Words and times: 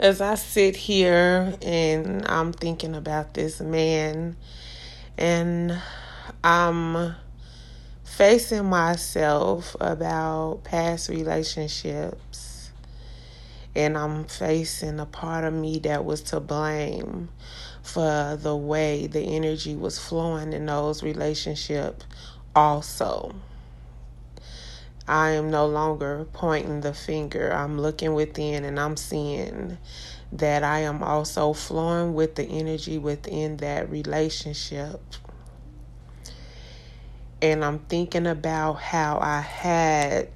as 0.00 0.22
I 0.22 0.34
sit 0.34 0.76
here 0.76 1.54
and 1.60 2.26
I'm 2.26 2.54
thinking 2.54 2.94
about 2.94 3.34
this 3.34 3.60
man, 3.60 4.34
and 5.18 5.78
I'm 6.42 7.14
facing 8.02 8.64
myself 8.64 9.76
about 9.78 10.62
past 10.64 11.10
relationships, 11.10 12.70
and 13.76 13.98
I'm 13.98 14.24
facing 14.24 14.98
a 15.00 15.06
part 15.06 15.44
of 15.44 15.52
me 15.52 15.78
that 15.80 16.06
was 16.06 16.22
to 16.22 16.40
blame 16.40 17.28
for 17.82 18.38
the 18.40 18.56
way 18.56 19.06
the 19.06 19.20
energy 19.20 19.76
was 19.76 19.98
flowing 19.98 20.54
in 20.54 20.64
those 20.64 21.02
relationships, 21.02 22.06
also. 22.56 23.34
I 25.10 25.30
am 25.30 25.50
no 25.50 25.66
longer 25.66 26.24
pointing 26.32 26.82
the 26.82 26.94
finger. 26.94 27.52
I'm 27.52 27.80
looking 27.80 28.14
within 28.14 28.64
and 28.64 28.78
I'm 28.78 28.96
seeing 28.96 29.76
that 30.30 30.62
I 30.62 30.80
am 30.80 31.02
also 31.02 31.52
flowing 31.52 32.14
with 32.14 32.36
the 32.36 32.44
energy 32.44 32.96
within 32.96 33.56
that 33.56 33.90
relationship. 33.90 35.00
And 37.42 37.64
I'm 37.64 37.80
thinking 37.80 38.28
about 38.28 38.74
how 38.74 39.18
I 39.20 39.40
had 39.40 40.30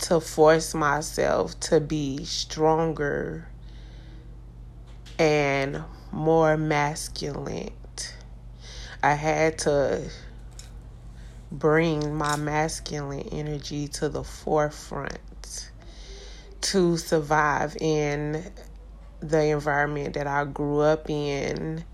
to 0.00 0.20
force 0.20 0.74
myself 0.74 1.58
to 1.60 1.80
be 1.80 2.26
stronger 2.26 3.48
and 5.18 5.84
more 6.12 6.58
masculine. 6.58 7.72
I 9.02 9.14
had 9.14 9.56
to 9.60 10.10
bring 11.50 12.14
my 12.14 12.36
masculine 12.36 13.28
energy 13.32 13.88
to 13.88 14.08
the 14.08 14.22
forefront 14.22 15.70
to 16.60 16.96
survive 16.96 17.76
in 17.80 18.44
the 19.20 19.42
environment 19.46 20.14
that 20.14 20.26
I 20.26 20.44
grew 20.44 20.80
up 20.80 21.10
in 21.10 21.84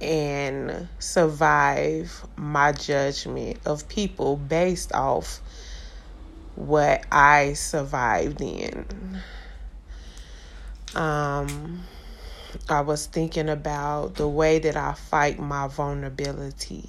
and 0.00 0.88
survive 0.98 2.26
my 2.36 2.72
judgment 2.72 3.58
of 3.64 3.88
people 3.88 4.36
based 4.36 4.92
off 4.92 5.40
what 6.54 7.04
I 7.10 7.54
survived 7.54 8.40
in. 8.40 8.86
Um, 10.94 11.84
I 12.68 12.80
was 12.80 13.06
thinking 13.06 13.48
about 13.48 14.14
the 14.14 14.28
way 14.28 14.58
that 14.60 14.76
I 14.76 14.92
fight 14.92 15.38
my 15.38 15.66
vulnerability. 15.66 16.88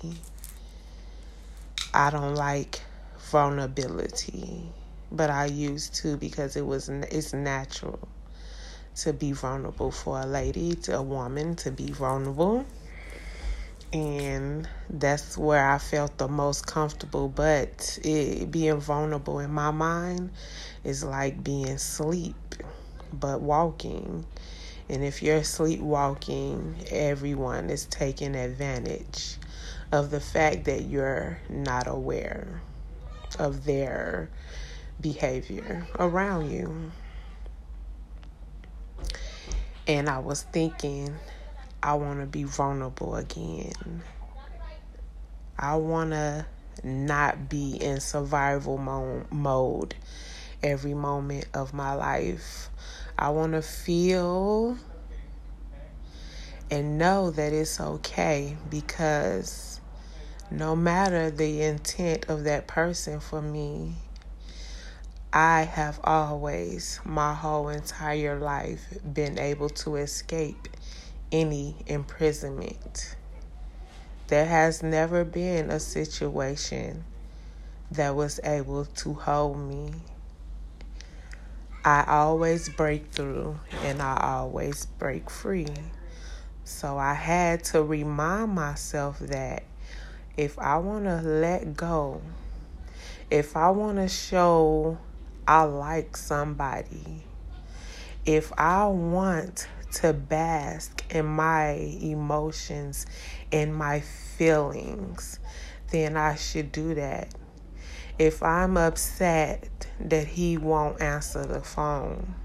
I 1.98 2.12
don't 2.12 2.36
like 2.36 2.80
vulnerability, 3.32 4.62
but 5.12 5.32
I 5.32 5.46
used 5.46 5.96
to 5.96 6.16
because 6.16 6.56
it 6.56 6.64
was 6.64 6.90
it's 6.90 7.34
natural 7.34 8.08
to 8.98 9.14
be 9.14 9.32
vulnerable 9.32 9.90
for 9.90 10.22
a 10.22 10.28
lady, 10.28 10.76
to 10.76 10.98
a 10.98 11.02
woman 11.02 11.56
to 11.56 11.72
be 11.72 11.92
vulnerable. 11.92 12.68
And 13.92 14.70
that's 14.92 15.40
where 15.40 15.68
I 15.68 15.80
felt 15.80 16.20
the 16.20 16.28
most 16.28 16.68
comfortable. 16.68 17.30
But 17.30 17.98
it, 18.04 18.52
being 18.52 18.80
vulnerable 18.80 19.40
in 19.40 19.52
my 19.52 19.72
mind 19.72 20.30
is 20.84 21.04
like 21.04 21.44
being 21.44 21.70
asleep, 21.70 22.36
but 23.12 23.42
walking. 23.42 24.24
And 24.88 25.04
if 25.04 25.24
you're 25.24 25.44
sleepwalking, 25.44 26.76
everyone 26.92 27.72
is 27.72 27.86
taking 27.86 28.36
advantage 28.36 29.38
of 29.92 30.12
the 30.12 30.20
fact 30.20 30.66
that 30.66 30.84
you're 30.84 31.40
not 31.50 31.88
aware 31.88 32.62
of 33.40 33.66
their 33.66 34.30
behavior 35.00 35.88
around 36.00 36.52
you. 36.52 36.92
And 39.88 40.10
I 40.10 40.20
was 40.20 40.44
thinking, 40.44 41.16
I 41.82 41.94
want 41.94 42.20
to 42.20 42.26
be 42.26 42.44
vulnerable 42.44 43.16
again. 43.16 44.02
I 45.58 45.76
want 45.78 46.12
to 46.12 46.46
not 46.84 47.50
be 47.50 47.78
in 47.82 48.00
survival 48.00 48.78
mo- 48.78 49.26
mode 49.32 49.96
every 50.62 50.94
moment 50.94 51.46
of 51.54 51.74
my 51.74 51.94
life. 51.94 52.70
I 53.18 53.30
want 53.30 53.54
to 53.54 53.62
feel 53.62 54.78
and 56.70 56.98
know 56.98 57.32
that 57.32 57.54
it's 57.54 57.80
okay 57.80 58.58
because 58.70 59.80
no 60.52 60.76
matter 60.76 61.30
the 61.30 61.62
intent 61.62 62.26
of 62.30 62.44
that 62.46 62.68
person 62.68 63.20
for 63.20 63.42
me, 63.42 63.96
I 65.32 65.62
have 65.62 66.00
always, 66.04 67.00
my 67.04 67.34
whole 67.34 67.70
entire 67.70 68.40
life, 68.40 68.86
been 69.14 69.38
able 69.38 69.70
to 69.70 69.98
escape 69.98 70.68
any 71.32 71.76
imprisonment. 71.86 73.16
There 74.28 74.46
has 74.46 74.82
never 74.82 75.24
been 75.24 75.70
a 75.70 75.80
situation 75.80 77.04
that 77.92 78.16
was 78.16 78.40
able 78.44 78.86
to 78.86 79.14
hold 79.14 79.58
me. 79.60 79.92
I 81.86 82.04
always 82.08 82.68
break 82.70 83.12
through 83.12 83.60
and 83.84 84.02
I 84.02 84.18
always 84.22 84.86
break 84.86 85.30
free. 85.30 85.68
So 86.68 86.98
I 86.98 87.14
had 87.14 87.64
to 87.66 87.82
remind 87.82 88.54
myself 88.54 89.20
that 89.20 89.64
if 90.36 90.60
I 90.60 90.76
want 90.80 91.06
to 91.06 91.22
let 91.22 91.78
go, 91.78 92.22
if 93.32 93.56
I 93.56 93.70
want 93.70 94.00
to 94.00 94.10
show 94.10 94.98
I 95.48 95.64
like 95.64 96.18
somebody, 96.18 97.24
if 98.26 98.52
I 98.58 98.86
want 98.88 99.70
to 99.94 100.12
bask 100.12 101.06
in 101.10 101.26
my 101.26 101.70
emotions 102.02 103.06
and 103.50 103.74
my 103.74 104.02
feelings, 104.02 105.40
then 105.92 106.18
I 106.18 106.36
should 106.36 106.74
do 106.74 106.94
that. 106.96 107.34
If 108.20 108.44
I'm 108.44 108.76
upset 108.76 109.88
that 110.02 110.28
he 110.28 110.58
won't 110.58 111.02
answer 111.02 111.46
the 111.46 111.62
phone, 111.62 112.36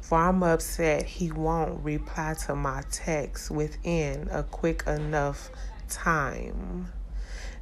if 0.00 0.12
I'm 0.12 0.42
upset 0.42 1.04
he 1.04 1.30
won't 1.32 1.84
reply 1.84 2.34
to 2.46 2.54
my 2.54 2.82
text 2.90 3.50
within 3.50 4.28
a 4.30 4.42
quick 4.42 4.84
enough 4.86 5.50
time, 5.88 6.92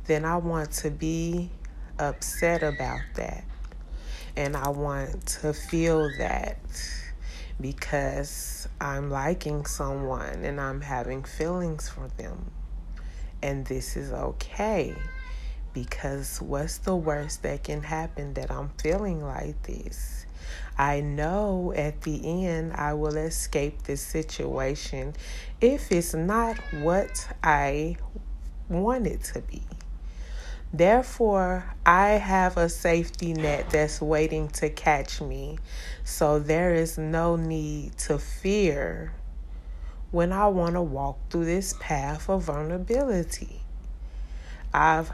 then 0.06 0.24
I 0.24 0.36
want 0.36 0.72
to 0.72 0.90
be 0.90 1.50
upset 1.98 2.62
about 2.62 3.02
that. 3.14 3.44
And 4.36 4.56
I 4.56 4.70
want 4.70 5.26
to 5.42 5.52
feel 5.52 6.10
that 6.18 6.58
because 7.60 8.66
I'm 8.80 9.10
liking 9.10 9.66
someone 9.66 10.44
and 10.44 10.60
I'm 10.60 10.80
having 10.80 11.22
feelings 11.22 11.88
for 11.88 12.08
them. 12.16 12.50
And 13.42 13.66
this 13.66 13.96
is 13.96 14.12
okay 14.12 14.94
because 15.72 16.40
what's 16.40 16.78
the 16.78 16.96
worst 16.96 17.42
that 17.42 17.64
can 17.64 17.82
happen 17.82 18.34
that 18.34 18.50
I'm 18.50 18.70
feeling 18.80 19.24
like 19.24 19.62
this? 19.62 20.26
I 20.78 21.00
know 21.00 21.72
at 21.76 22.02
the 22.02 22.46
end 22.46 22.72
I 22.74 22.94
will 22.94 23.16
escape 23.16 23.82
this 23.82 24.00
situation 24.00 25.14
if 25.60 25.92
it's 25.92 26.14
not 26.14 26.58
what 26.80 27.28
I 27.42 27.96
want 28.68 29.06
it 29.06 29.22
to 29.34 29.40
be. 29.40 29.62
Therefore, 30.74 31.74
I 31.84 32.12
have 32.12 32.56
a 32.56 32.70
safety 32.70 33.34
net 33.34 33.68
that's 33.70 34.00
waiting 34.00 34.48
to 34.48 34.70
catch 34.70 35.20
me. 35.20 35.58
So 36.02 36.38
there 36.38 36.74
is 36.74 36.96
no 36.96 37.36
need 37.36 37.98
to 37.98 38.18
fear 38.18 39.12
when 40.10 40.32
I 40.32 40.46
want 40.48 40.74
to 40.74 40.82
walk 40.82 41.18
through 41.28 41.44
this 41.44 41.74
path 41.78 42.30
of 42.30 42.44
vulnerability. 42.44 43.60
I've 44.72 45.12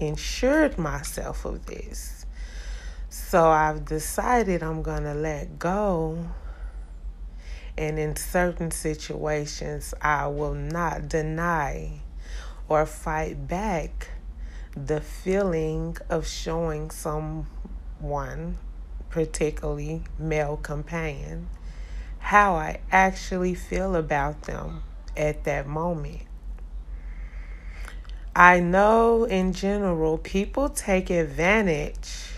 ensured 0.00 0.78
myself 0.78 1.44
of 1.44 1.66
this. 1.66 2.26
So 3.08 3.48
I've 3.48 3.84
decided 3.84 4.62
I'm 4.62 4.82
going 4.82 5.04
to 5.04 5.14
let 5.14 5.58
go. 5.58 6.26
And 7.76 7.98
in 7.98 8.16
certain 8.16 8.70
situations, 8.70 9.94
I 10.00 10.26
will 10.26 10.54
not 10.54 11.08
deny 11.08 12.00
or 12.68 12.86
fight 12.86 13.48
back 13.48 14.10
the 14.76 15.00
feeling 15.00 15.96
of 16.08 16.26
showing 16.26 16.90
someone, 16.90 18.58
particularly 19.08 20.02
male 20.18 20.56
companion, 20.56 21.48
how 22.18 22.54
I 22.54 22.80
actually 22.92 23.54
feel 23.54 23.96
about 23.96 24.42
them 24.42 24.82
at 25.16 25.44
that 25.44 25.66
moment. 25.66 26.29
I 28.34 28.60
know 28.60 29.24
in 29.24 29.52
general 29.52 30.16
people 30.16 30.68
take 30.68 31.10
advantage 31.10 32.30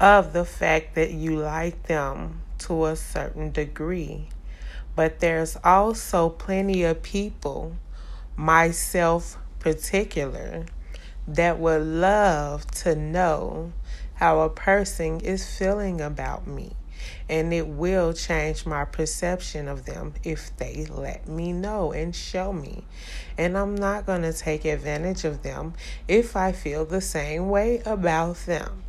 of 0.00 0.32
the 0.32 0.46
fact 0.46 0.94
that 0.94 1.10
you 1.10 1.36
like 1.36 1.82
them 1.82 2.40
to 2.60 2.86
a 2.86 2.96
certain 2.96 3.52
degree, 3.52 4.28
but 4.94 5.20
there's 5.20 5.58
also 5.62 6.30
plenty 6.30 6.82
of 6.82 7.02
people, 7.02 7.76
myself 8.36 9.36
particular, 9.58 10.64
that 11.28 11.58
would 11.58 11.82
love 11.82 12.66
to 12.68 12.94
know 12.94 13.74
how 14.14 14.40
a 14.40 14.48
person 14.48 15.20
is 15.20 15.46
feeling 15.58 16.00
about 16.00 16.46
me 16.46 16.72
And 17.28 17.52
it 17.52 17.66
will 17.66 18.12
change 18.12 18.66
my 18.66 18.84
perception 18.84 19.68
of 19.68 19.84
them 19.84 20.14
if 20.24 20.56
they 20.56 20.86
let 20.86 21.28
me 21.28 21.52
know 21.52 21.92
and 21.92 22.14
show 22.14 22.52
me. 22.52 22.84
And 23.36 23.56
I'm 23.56 23.74
not 23.74 24.06
going 24.06 24.22
to 24.22 24.32
take 24.32 24.64
advantage 24.64 25.24
of 25.24 25.42
them 25.42 25.74
if 26.08 26.36
I 26.36 26.52
feel 26.52 26.84
the 26.84 27.00
same 27.00 27.48
way 27.48 27.82
about 27.84 28.36
them. 28.46 28.82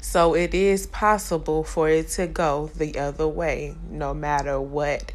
So 0.00 0.34
it 0.34 0.54
is 0.54 0.86
possible 0.86 1.64
for 1.64 1.88
it 1.88 2.08
to 2.10 2.26
go 2.26 2.70
the 2.74 2.98
other 2.98 3.28
way, 3.28 3.74
no 3.90 4.14
matter 4.14 4.60
what 4.60 5.12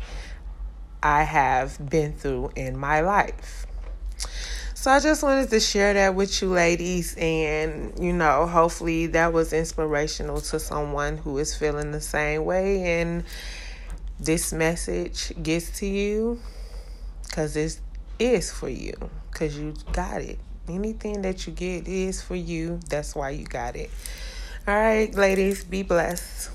I 1.01 1.23
have 1.23 1.89
been 1.89 2.13
through 2.13 2.51
in 2.55 2.77
my 2.77 3.01
life. 3.01 3.65
So 4.81 4.89
I 4.89 4.99
just 4.99 5.21
wanted 5.21 5.51
to 5.51 5.59
share 5.59 5.93
that 5.93 6.15
with 6.15 6.41
you 6.41 6.47
ladies 6.49 7.15
and 7.15 7.93
you 8.03 8.13
know, 8.13 8.47
hopefully 8.47 9.05
that 9.05 9.31
was 9.31 9.53
inspirational 9.53 10.41
to 10.41 10.59
someone 10.59 11.17
who 11.17 11.37
is 11.37 11.55
feeling 11.55 11.91
the 11.91 12.01
same 12.01 12.45
way 12.45 12.99
and 12.99 13.23
this 14.19 14.51
message 14.51 15.33
gets 15.43 15.69
to 15.81 15.85
you 15.85 16.39
cuz 17.31 17.55
it 17.55 17.79
is 18.17 18.51
for 18.51 18.69
you 18.69 18.95
cuz 19.29 19.55
you 19.55 19.75
got 19.91 20.23
it. 20.23 20.39
Anything 20.67 21.21
that 21.21 21.45
you 21.45 21.53
get 21.53 21.87
is 21.87 22.19
for 22.19 22.35
you. 22.35 22.79
That's 22.89 23.13
why 23.13 23.29
you 23.29 23.45
got 23.45 23.75
it. 23.75 23.91
All 24.67 24.73
right, 24.73 25.13
ladies, 25.13 25.63
be 25.63 25.83
blessed. 25.83 26.49